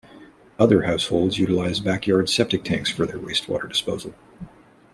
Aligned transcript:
Other 0.57 0.81
households 0.81 1.37
utilize 1.37 1.79
backyard 1.79 2.27
septic 2.27 2.63
tanks 2.63 2.89
for 2.89 3.05
their 3.05 3.19
wastewater 3.19 3.69
disposal. 3.69 4.15